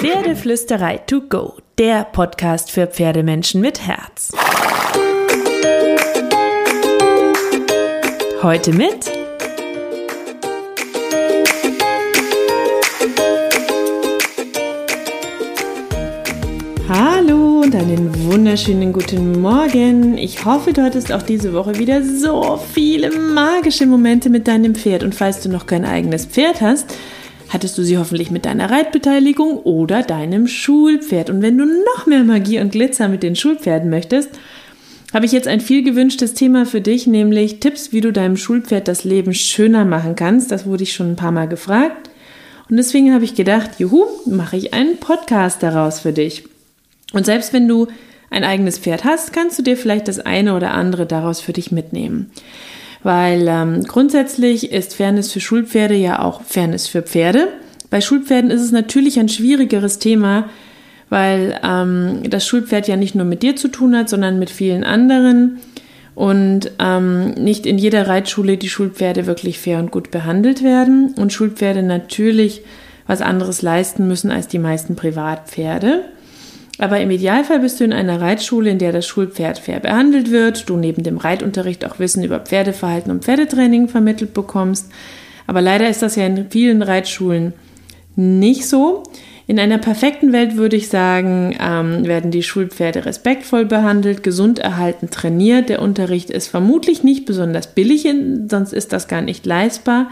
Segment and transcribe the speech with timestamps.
[0.00, 4.30] Pferdeflüsterei to go, der Podcast für Pferdemenschen mit Herz.
[8.40, 9.10] Heute mit
[16.88, 20.16] Hallo und einen wunderschönen guten Morgen.
[20.16, 25.02] Ich hoffe, du hattest auch diese Woche wieder so viele magische Momente mit deinem Pferd.
[25.02, 26.94] Und falls du noch kein eigenes Pferd hast,
[27.48, 31.30] hattest du sie hoffentlich mit deiner Reitbeteiligung oder deinem Schulpferd.
[31.30, 34.30] Und wenn du noch mehr Magie und Glitzer mit den Schulpferden möchtest,
[35.14, 38.88] habe ich jetzt ein viel gewünschtes Thema für dich, nämlich Tipps, wie du deinem Schulpferd
[38.88, 40.50] das Leben schöner machen kannst.
[40.50, 42.10] Das wurde ich schon ein paar Mal gefragt.
[42.68, 46.44] Und deswegen habe ich gedacht, juhu, mache ich einen Podcast daraus für dich.
[47.14, 47.86] Und selbst wenn du
[48.30, 51.72] ein eigenes Pferd hast, kannst du dir vielleicht das eine oder andere daraus für dich
[51.72, 52.30] mitnehmen.
[53.02, 57.48] Weil ähm, grundsätzlich ist Fairness für Schulpferde ja auch Fairness für Pferde.
[57.90, 60.48] Bei Schulpferden ist es natürlich ein schwierigeres Thema,
[61.08, 64.84] weil ähm, das Schulpferd ja nicht nur mit dir zu tun hat, sondern mit vielen
[64.84, 65.60] anderen
[66.14, 71.32] und ähm, nicht in jeder Reitschule die Schulpferde wirklich fair und gut behandelt werden und
[71.32, 72.62] Schulpferde natürlich
[73.06, 76.04] was anderes leisten müssen als die meisten Privatpferde.
[76.78, 80.68] Aber im Idealfall bist du in einer Reitschule, in der das Schulpferd fair behandelt wird,
[80.68, 84.90] du neben dem Reitunterricht auch Wissen über Pferdeverhalten und Pferdetraining vermittelt bekommst.
[85.48, 87.52] Aber leider ist das ja in vielen Reitschulen
[88.14, 89.02] nicht so.
[89.48, 95.08] In einer perfekten Welt würde ich sagen, ähm, werden die Schulpferde respektvoll behandelt, gesund erhalten,
[95.10, 95.70] trainiert.
[95.70, 98.06] Der Unterricht ist vermutlich nicht besonders billig,
[98.48, 100.10] sonst ist das gar nicht leistbar.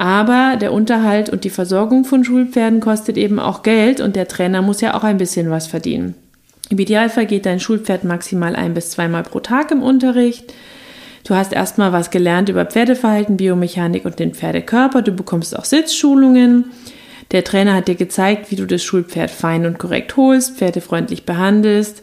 [0.00, 4.62] Aber der Unterhalt und die Versorgung von Schulpferden kostet eben auch Geld und der Trainer
[4.62, 6.14] muss ja auch ein bisschen was verdienen.
[6.70, 10.54] Im Idealfall geht dein Schulpferd maximal ein bis zweimal pro Tag im Unterricht.
[11.24, 15.02] Du hast erstmal was gelernt über Pferdeverhalten, Biomechanik und den Pferdekörper.
[15.02, 16.70] Du bekommst auch Sitzschulungen.
[17.32, 22.02] Der Trainer hat dir gezeigt, wie du das Schulpferd fein und korrekt holst, pferdefreundlich behandelst.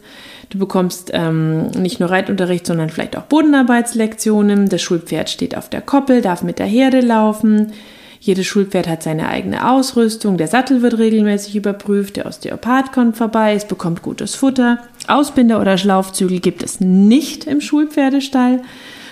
[0.50, 4.68] Du bekommst ähm, nicht nur Reitunterricht, sondern vielleicht auch Bodenarbeitslektionen.
[4.68, 7.72] Das Schulpferd steht auf der Koppel, darf mit der Herde laufen.
[8.20, 10.36] Jedes Schulpferd hat seine eigene Ausrüstung.
[10.36, 12.16] Der Sattel wird regelmäßig überprüft.
[12.16, 13.54] Der Osteopath kommt vorbei.
[13.54, 14.78] Es bekommt gutes Futter.
[15.06, 18.60] Ausbinder oder Schlaufzügel gibt es nicht im Schulpferdestall.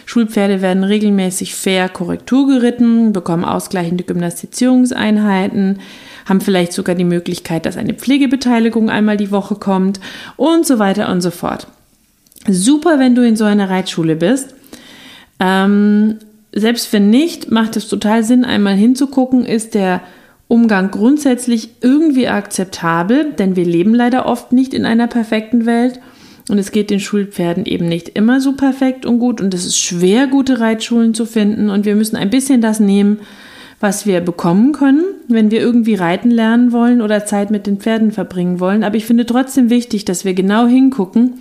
[0.05, 5.81] Schulpferde werden regelmäßig fair Korrektur geritten, bekommen ausgleichende Gymnastizierungseinheiten
[6.27, 10.01] haben vielleicht sogar die Möglichkeit, dass eine Pflegebeteiligung einmal die Woche kommt
[10.37, 11.69] und so weiter und so fort.
[12.49, 14.55] Super, wenn du in so einer Reitschule bist.
[15.41, 16.19] Ähm,
[16.57, 20.01] selbst wenn nicht, macht es total Sinn, einmal hinzugucken, ist der
[20.49, 26.01] Umgang grundsätzlich irgendwie akzeptabel, denn wir leben leider oft nicht in einer perfekten Welt
[26.49, 29.79] und es geht den Schulpferden eben nicht immer so perfekt und gut und es ist
[29.79, 33.19] schwer, gute Reitschulen zu finden und wir müssen ein bisschen das nehmen,
[33.79, 38.11] was wir bekommen können, wenn wir irgendwie reiten lernen wollen oder Zeit mit den Pferden
[38.11, 38.83] verbringen wollen.
[38.83, 41.35] Aber ich finde trotzdem wichtig, dass wir genau hingucken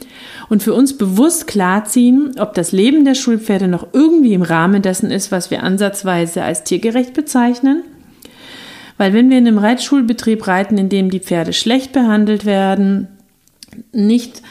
[0.50, 5.11] und für uns bewusst klarziehen, ob das Leben der Schulpferde noch irgendwie im Rahmen dessen
[5.11, 7.83] ist, was wir ansatzweise als tiergerecht bezeichnen.
[8.97, 13.07] Weil wenn wir in einem Reitschulbetrieb reiten, in dem die Pferde schlecht behandelt werden,
[13.91, 14.41] nicht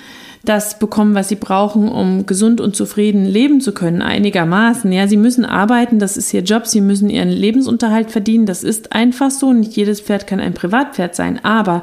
[0.44, 4.92] das bekommen, was sie brauchen, um gesund und zufrieden leben zu können, einigermaßen.
[4.92, 8.92] Ja, sie müssen arbeiten, das ist ihr Job, sie müssen ihren Lebensunterhalt verdienen, das ist
[8.92, 9.54] einfach so.
[9.54, 11.82] Nicht jedes Pferd kann ein Privatpferd sein, aber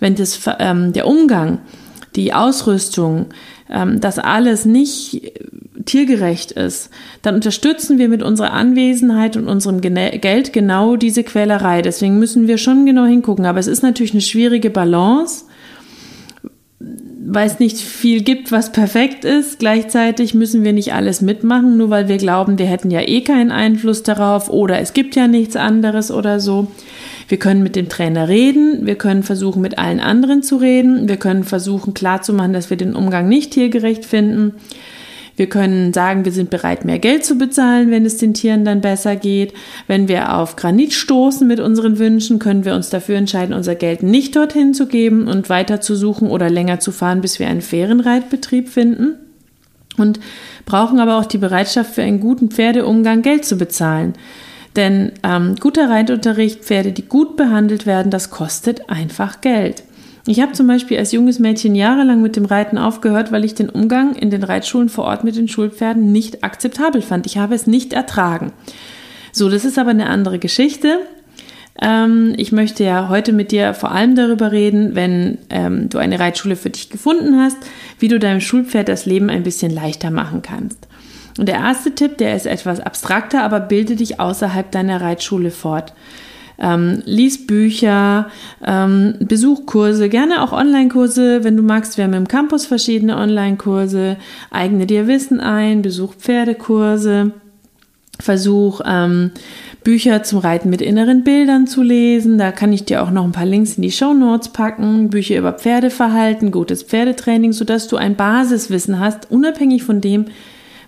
[0.00, 1.58] wenn das, ähm, der Umgang,
[2.16, 3.26] die Ausrüstung,
[3.70, 5.32] ähm, das alles nicht
[5.84, 6.90] tiergerecht ist,
[7.22, 11.82] dann unterstützen wir mit unserer Anwesenheit und unserem Geld genau diese Quälerei.
[11.82, 13.46] Deswegen müssen wir schon genau hingucken.
[13.46, 15.44] Aber es ist natürlich eine schwierige Balance
[17.24, 19.58] weil es nicht viel gibt, was perfekt ist.
[19.58, 23.52] Gleichzeitig müssen wir nicht alles mitmachen, nur weil wir glauben, wir hätten ja eh keinen
[23.52, 26.68] Einfluss darauf oder es gibt ja nichts anderes oder so.
[27.28, 31.16] Wir können mit dem Trainer reden, wir können versuchen, mit allen anderen zu reden, wir
[31.16, 34.54] können versuchen klarzumachen, dass wir den Umgang nicht tiergerecht finden.
[35.42, 38.80] Wir können sagen, wir sind bereit, mehr Geld zu bezahlen, wenn es den Tieren dann
[38.80, 39.52] besser geht.
[39.88, 44.04] Wenn wir auf Granit stoßen mit unseren Wünschen, können wir uns dafür entscheiden, unser Geld
[44.04, 47.60] nicht dorthin zu geben und weiter zu suchen oder länger zu fahren, bis wir einen
[47.60, 49.16] fairen Reitbetrieb finden.
[49.98, 50.20] Und
[50.64, 54.12] brauchen aber auch die Bereitschaft für einen guten Pferdeumgang Geld zu bezahlen.
[54.76, 59.82] Denn ähm, guter Reitunterricht, Pferde, die gut behandelt werden, das kostet einfach Geld.
[60.26, 63.68] Ich habe zum Beispiel als junges Mädchen jahrelang mit dem Reiten aufgehört, weil ich den
[63.68, 67.26] Umgang in den Reitschulen vor Ort mit den Schulpferden nicht akzeptabel fand.
[67.26, 68.52] Ich habe es nicht ertragen.
[69.32, 70.98] So, das ist aber eine andere Geschichte.
[71.80, 76.20] Ähm, ich möchte ja heute mit dir vor allem darüber reden, wenn ähm, du eine
[76.20, 77.56] Reitschule für dich gefunden hast,
[77.98, 80.86] wie du deinem Schulpferd das Leben ein bisschen leichter machen kannst.
[81.38, 85.94] Und der erste Tipp, der ist etwas abstrakter, aber bilde dich außerhalb deiner Reitschule fort.
[86.62, 88.28] Ähm, lies Bücher,
[88.64, 91.96] ähm, besuch Kurse, gerne auch Online-Kurse, wenn du magst.
[91.96, 94.16] Wir haben im Campus verschiedene Online-Kurse.
[94.50, 97.32] Eigne dir Wissen ein, besuch Pferdekurse.
[98.20, 99.32] Versuch, ähm,
[99.82, 102.38] Bücher zum Reiten mit inneren Bildern zu lesen.
[102.38, 105.10] Da kann ich dir auch noch ein paar Links in die Show Notes packen.
[105.10, 110.26] Bücher über Pferdeverhalten, gutes Pferdetraining, sodass du ein Basiswissen hast, unabhängig von dem,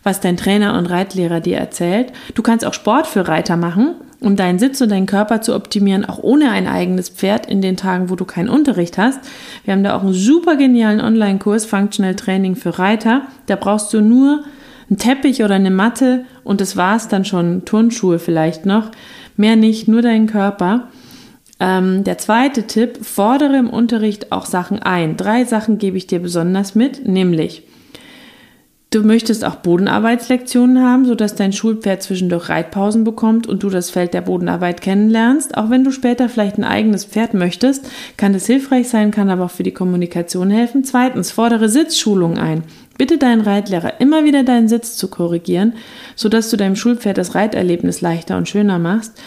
[0.04, 2.12] was dein Trainer und Reitlehrer dir erzählt.
[2.34, 6.04] Du kannst auch Sport für Reiter machen, um deinen Sitz und deinen Körper zu optimieren,
[6.04, 9.20] auch ohne ein eigenes Pferd in den Tagen, wo du keinen Unterricht hast.
[9.64, 13.22] Wir haben da auch einen super genialen Online-Kurs Functional Training für Reiter.
[13.46, 14.44] Da brauchst du nur
[14.88, 17.64] einen Teppich oder eine Matte und das war's dann schon.
[17.64, 18.90] Turnschuhe vielleicht noch.
[19.36, 20.88] Mehr nicht, nur deinen Körper.
[21.60, 25.16] Ähm, der zweite Tipp, fordere im Unterricht auch Sachen ein.
[25.16, 27.62] Drei Sachen gebe ich dir besonders mit, nämlich
[28.94, 34.14] Du möchtest auch Bodenarbeitslektionen haben, sodass dein Schulpferd zwischendurch Reitpausen bekommt und du das Feld
[34.14, 35.56] der Bodenarbeit kennenlernst.
[35.56, 39.46] Auch wenn du später vielleicht ein eigenes Pferd möchtest, kann das hilfreich sein, kann aber
[39.46, 40.84] auch für die Kommunikation helfen.
[40.84, 42.62] Zweitens, fordere Sitzschulungen ein.
[42.96, 45.72] Bitte deinen Reitlehrer immer wieder deinen Sitz zu korrigieren,
[46.14, 49.20] sodass du deinem Schulpferd das Reiterlebnis leichter und schöner machst.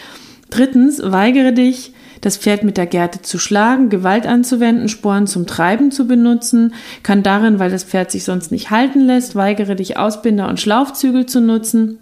[0.48, 5.90] Drittens, weigere dich, das Pferd mit der Gerte zu schlagen, Gewalt anzuwenden, Sporen zum Treiben
[5.90, 10.48] zu benutzen, kann darin, weil das Pferd sich sonst nicht halten lässt, weigere dich Ausbinder
[10.48, 11.98] und Schlaufzügel zu nutzen.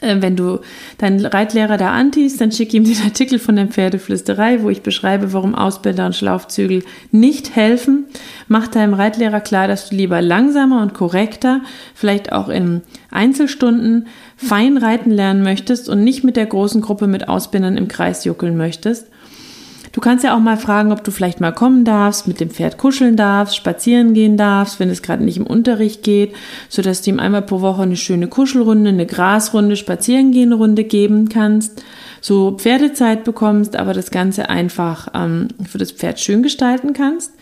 [0.00, 0.60] Äh, wenn du
[0.98, 5.32] deinen Reitlehrer da antiest, dann schick ihm den Artikel von der Pferdeflüsterei, wo ich beschreibe,
[5.32, 8.06] warum Ausbilder und Schlaufzügel nicht helfen.
[8.48, 11.60] Mach deinem Reitlehrer klar, dass du lieber langsamer und korrekter,
[11.94, 14.06] vielleicht auch in Einzelstunden,
[14.36, 18.56] fein reiten lernen möchtest und nicht mit der großen Gruppe mit Ausbindern im Kreis juckeln
[18.56, 19.06] möchtest.
[19.94, 22.78] Du kannst ja auch mal fragen, ob du vielleicht mal kommen darfst, mit dem Pferd
[22.78, 26.34] kuscheln darfst, spazieren gehen darfst, wenn es gerade nicht im Unterricht geht,
[26.68, 31.84] sodass du ihm einmal pro Woche eine schöne Kuschelrunde, eine Grasrunde, Spazierengehenrunde geben kannst,
[32.20, 37.32] so Pferdezeit bekommst, aber das Ganze einfach ähm, für das Pferd schön gestalten kannst.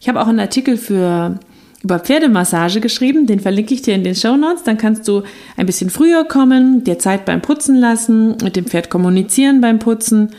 [0.00, 1.38] Ich habe auch einen Artikel für
[1.82, 4.62] über Pferdemassage geschrieben, den verlinke ich dir in den Show Notes.
[4.62, 5.24] Dann kannst du
[5.58, 10.30] ein bisschen früher kommen, dir Zeit beim Putzen lassen, mit dem Pferd kommunizieren beim Putzen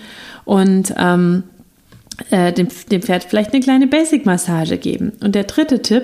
[0.45, 1.43] und ähm,
[2.31, 5.13] äh, dem, dem Pferd vielleicht eine kleine Basic-Massage geben.
[5.23, 6.03] Und der dritte Tipp,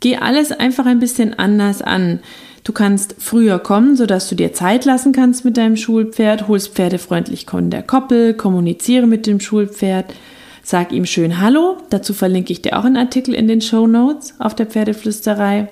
[0.00, 2.20] geh alles einfach ein bisschen anders an.
[2.64, 7.46] Du kannst früher kommen, sodass du dir Zeit lassen kannst mit deinem Schulpferd, holst pferdefreundlich
[7.46, 10.14] von der Koppel, kommuniziere mit dem Schulpferd,
[10.62, 11.78] sag ihm schön Hallo.
[11.90, 15.68] Dazu verlinke ich dir auch einen Artikel in den Show Notes auf der Pferdeflüsterei.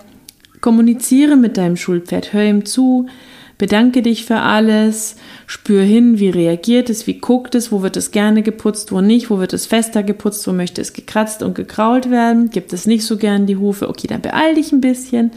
[0.60, 3.06] Kommuniziere mit deinem Schulpferd, hör ihm zu,
[3.60, 5.16] Bedanke dich für alles,
[5.46, 9.28] spür hin, wie reagiert es, wie guckt es, wo wird es gerne geputzt, wo nicht,
[9.28, 13.04] wo wird es fester geputzt, wo möchte es gekratzt und gekrault werden, gibt es nicht
[13.04, 15.32] so gern die Hufe, okay, dann beeil dich ein bisschen.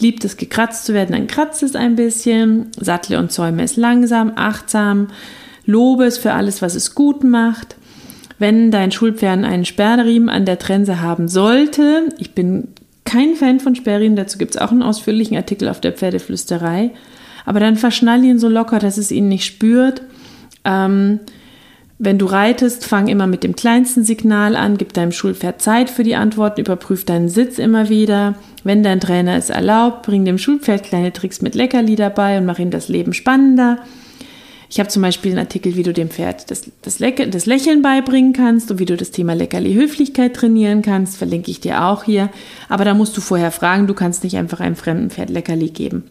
[0.00, 4.32] Liebt es gekratzt zu werden, dann kratzt es ein bisschen, sattle und zäume es langsam,
[4.34, 5.06] achtsam,
[5.64, 7.76] lobe es für alles, was es gut macht.
[8.40, 12.66] Wenn dein Schulpferd einen Sperrriemen an der Trense haben sollte, ich bin
[13.04, 16.90] kein Fan von Sperrriemen, dazu gibt es auch einen ausführlichen Artikel auf der Pferdeflüsterei,
[17.44, 20.02] aber dann verschnall ihn so locker, dass es ihn nicht spürt.
[20.64, 21.20] Ähm,
[22.02, 26.02] wenn du reitest, fang immer mit dem kleinsten Signal an, gib deinem Schulpferd Zeit für
[26.02, 28.36] die Antworten, überprüf deinen Sitz immer wieder.
[28.64, 32.58] Wenn dein Trainer es erlaubt, bring dem Schulpferd kleine Tricks mit Leckerli dabei und mach
[32.58, 33.80] ihm das Leben spannender.
[34.70, 37.82] Ich habe zum Beispiel einen Artikel, wie du dem Pferd das, das, Lecke, das Lächeln
[37.82, 42.04] beibringen kannst und wie du das Thema Leckerli Höflichkeit trainieren kannst, verlinke ich dir auch
[42.04, 42.30] hier.
[42.68, 46.04] Aber da musst du vorher fragen, du kannst nicht einfach einem fremden Pferd Leckerli geben.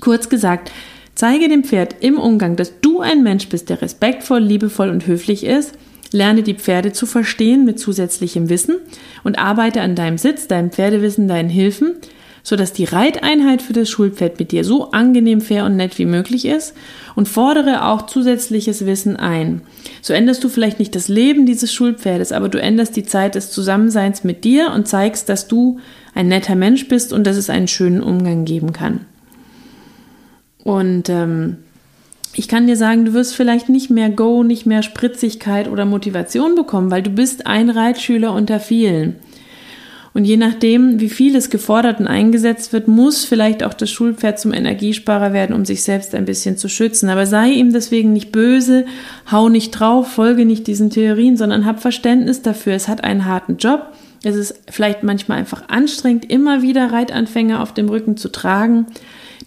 [0.00, 0.70] Kurz gesagt,
[1.14, 5.44] zeige dem Pferd im Umgang, dass du ein Mensch bist, der respektvoll, liebevoll und höflich
[5.44, 5.74] ist.
[6.12, 8.76] Lerne die Pferde zu verstehen mit zusätzlichem Wissen
[9.24, 11.96] und arbeite an deinem Sitz, deinem Pferdewissen, deinen Hilfen,
[12.42, 16.46] sodass die Reiteinheit für das Schulpferd mit dir so angenehm, fair und nett wie möglich
[16.46, 16.72] ist
[17.14, 19.60] und fordere auch zusätzliches Wissen ein.
[20.00, 23.50] So änderst du vielleicht nicht das Leben dieses Schulpferdes, aber du änderst die Zeit des
[23.50, 25.78] Zusammenseins mit dir und zeigst, dass du
[26.14, 29.04] ein netter Mensch bist und dass es einen schönen Umgang geben kann.
[30.64, 31.56] Und ähm,
[32.34, 36.54] ich kann dir sagen, du wirst vielleicht nicht mehr Go, nicht mehr Spritzigkeit oder Motivation
[36.54, 39.16] bekommen, weil du bist ein Reitschüler unter vielen.
[40.14, 44.40] Und je nachdem, wie viel es gefordert und eingesetzt wird, muss vielleicht auch das Schulpferd
[44.40, 47.08] zum Energiesparer werden, um sich selbst ein bisschen zu schützen.
[47.08, 48.86] Aber sei ihm deswegen nicht böse,
[49.30, 52.74] hau nicht drauf, folge nicht diesen Theorien, sondern hab Verständnis dafür.
[52.74, 53.92] Es hat einen harten Job.
[54.24, 58.86] Es ist vielleicht manchmal einfach anstrengend, immer wieder Reitanfänger auf dem Rücken zu tragen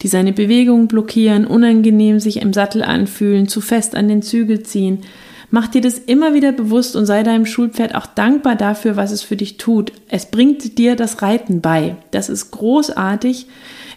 [0.02, 5.00] die seine Bewegungen blockieren, unangenehm sich im Sattel anfühlen, zu fest an den Zügel ziehen.
[5.54, 9.22] Mach dir das immer wieder bewusst und sei deinem Schulpferd auch dankbar dafür, was es
[9.22, 9.92] für dich tut.
[10.08, 11.98] Es bringt dir das Reiten bei.
[12.12, 13.48] Das ist großartig.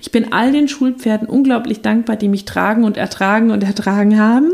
[0.02, 4.52] Ich bin all den Schulpferden unglaublich dankbar, die mich tragen und ertragen und ertragen haben.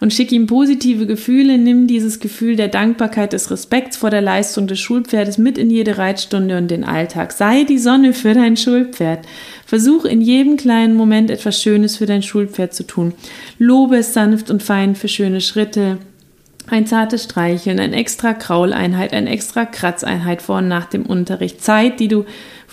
[0.00, 1.58] Und schick ihm positive Gefühle.
[1.58, 5.98] Nimm dieses Gefühl der Dankbarkeit, des Respekts vor der Leistung des Schulpferdes mit in jede
[5.98, 7.32] Reitstunde und den Alltag.
[7.32, 9.26] Sei die Sonne für dein Schulpferd.
[9.66, 13.14] Versuch in jedem kleinen Moment etwas Schönes für dein Schulpferd zu tun.
[13.58, 15.98] Lobe es sanft und fein für schöne Schritte,
[16.66, 21.62] ein zartes Streicheln, ein extra Krauleinheit, ein extra Kratzeinheit vor und nach dem Unterricht.
[21.62, 22.24] Zeit, die du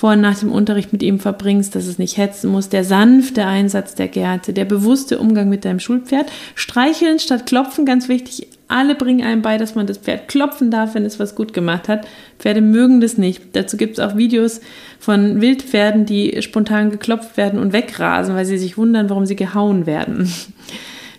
[0.01, 2.70] vor und nach dem Unterricht mit ihm verbringst, dass es nicht hetzen muss.
[2.70, 6.25] Der sanfte Einsatz der Gerte, der bewusste Umgang mit deinem Schulpferd.
[6.55, 8.48] Streicheln statt klopfen, ganz wichtig.
[8.67, 11.88] Alle bringen einem bei, dass man das Pferd klopfen darf, wenn es was gut gemacht
[11.88, 12.08] hat.
[12.39, 13.55] Pferde mögen das nicht.
[13.55, 14.62] Dazu gibt es auch Videos
[14.98, 19.86] von Wildpferden, die spontan geklopft werden und wegrasen, weil sie sich wundern, warum sie gehauen
[19.86, 20.34] werden.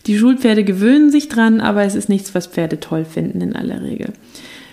[0.07, 3.81] Die Schulpferde gewöhnen sich dran, aber es ist nichts, was Pferde toll finden in aller
[3.81, 4.13] Regel.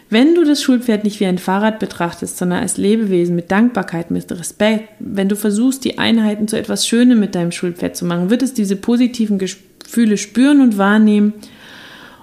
[0.10, 4.32] Wenn du das Schulpferd nicht wie ein Fahrrad betrachtest, sondern als Lebewesen mit Dankbarkeit, mit
[4.32, 8.42] Respekt, wenn du versuchst, die Einheiten zu etwas Schönem mit deinem Schulpferd zu machen, wird
[8.42, 11.34] es diese positiven Gefühle spüren und wahrnehmen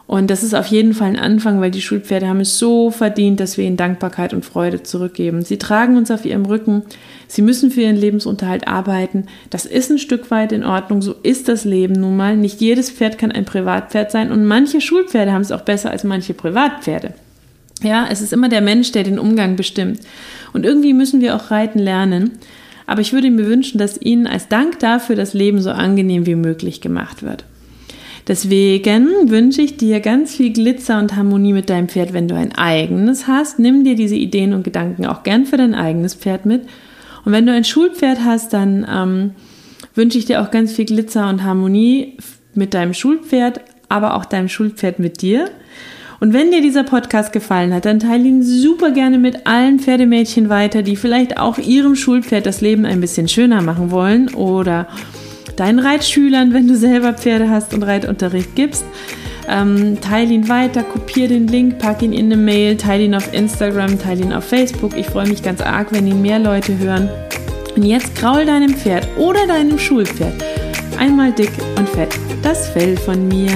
[0.07, 3.41] und das ist auf jeden Fall ein Anfang, weil die Schulpferde haben es so verdient,
[3.41, 5.43] dass wir ihnen Dankbarkeit und Freude zurückgeben.
[5.43, 6.85] Sie tragen uns auf ihrem Rücken.
[7.27, 9.27] Sie müssen für ihren Lebensunterhalt arbeiten.
[9.51, 11.03] Das ist ein Stück weit in Ordnung.
[11.03, 12.37] So ist das Leben nun mal.
[12.37, 16.05] Nicht jedes Pferd kann ein Privatpferd sein und manche Schulpferde haben es auch besser als
[16.05, 17.15] manche Privatpferde.
[17.83, 20.01] Ja, es ist immer der Mensch, der den Umgang bestimmt.
[20.53, 22.39] Und irgendwie müssen wir auch reiten lernen.
[22.87, 26.37] Aber ich würde mir wünschen, dass Ihnen als Dank dafür das Leben so angenehm wie
[26.37, 27.45] möglich gemacht wird.
[28.29, 32.53] Deswegen wünsche ich dir ganz viel Glitzer und Harmonie mit deinem Pferd, wenn du ein
[32.57, 33.59] eigenes hast.
[33.61, 36.63] Nimm dir diese Ideen und Gedanken auch gern für dein eigenes Pferd mit.
[37.25, 39.31] Und wenn du ein Schulpferd hast, dann ähm,
[39.95, 42.17] wünsche ich dir auch ganz viel Glitzer und Harmonie
[42.55, 45.49] mit deinem Schulpferd, aber auch deinem Schulpferd mit dir.
[46.27, 50.49] Und wenn dir dieser Podcast gefallen hat, dann teile ihn super gerne mit allen Pferdemädchen
[50.49, 54.89] weiter, die vielleicht auch ihrem Schulpferd das Leben ein bisschen schöner machen wollen oder
[55.55, 58.85] deinen Reitschülern, wenn du selber Pferde hast und Reitunterricht gibst.
[59.49, 63.33] Ähm, teile ihn weiter, kopiere den Link, pack ihn in eine Mail, teile ihn auf
[63.33, 64.97] Instagram, teile ihn auf Facebook.
[64.97, 67.09] Ich freue mich ganz arg, wenn ihn mehr Leute hören.
[67.77, 70.43] Und jetzt kraul deinem Pferd oder deinem Schulpferd
[70.99, 73.53] einmal dick und fett das Fell von mir.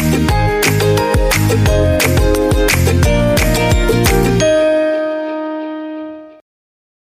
[0.00, 1.97] thank you